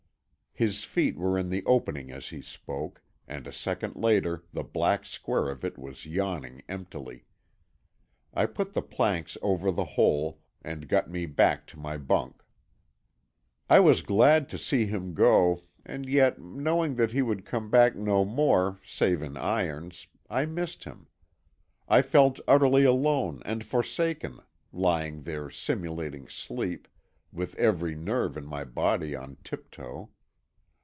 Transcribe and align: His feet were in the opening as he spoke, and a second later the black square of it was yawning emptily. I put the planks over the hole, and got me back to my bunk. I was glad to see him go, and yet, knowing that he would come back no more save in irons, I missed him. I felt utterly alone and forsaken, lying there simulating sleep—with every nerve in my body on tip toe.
His 0.53 0.83
feet 0.83 1.17
were 1.17 1.37
in 1.39 1.49
the 1.49 1.63
opening 1.65 2.11
as 2.11 2.27
he 2.27 2.41
spoke, 2.41 3.01
and 3.25 3.47
a 3.47 3.53
second 3.53 3.95
later 3.95 4.43
the 4.51 4.65
black 4.65 5.05
square 5.05 5.47
of 5.49 5.63
it 5.63 5.77
was 5.77 6.05
yawning 6.05 6.61
emptily. 6.67 7.23
I 8.33 8.47
put 8.47 8.73
the 8.73 8.81
planks 8.81 9.37
over 9.41 9.71
the 9.71 9.85
hole, 9.95 10.41
and 10.61 10.89
got 10.89 11.09
me 11.09 11.25
back 11.25 11.67
to 11.67 11.79
my 11.79 11.95
bunk. 11.95 12.43
I 13.69 13.79
was 13.79 14.01
glad 14.01 14.49
to 14.49 14.57
see 14.57 14.85
him 14.85 15.13
go, 15.13 15.63
and 15.85 16.05
yet, 16.05 16.37
knowing 16.37 16.95
that 16.95 17.13
he 17.13 17.21
would 17.21 17.45
come 17.45 17.69
back 17.71 17.95
no 17.95 18.25
more 18.25 18.81
save 18.85 19.21
in 19.23 19.37
irons, 19.37 20.07
I 20.29 20.45
missed 20.45 20.83
him. 20.83 21.07
I 21.87 22.01
felt 22.01 22.41
utterly 22.45 22.83
alone 22.83 23.41
and 23.45 23.63
forsaken, 23.65 24.41
lying 24.73 25.21
there 25.23 25.49
simulating 25.49 26.27
sleep—with 26.27 27.55
every 27.55 27.95
nerve 27.95 28.35
in 28.35 28.45
my 28.45 28.65
body 28.65 29.15
on 29.15 29.37
tip 29.45 29.71
toe. 29.71 30.09